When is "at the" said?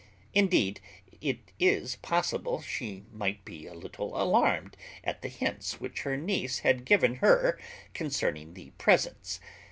5.03-5.27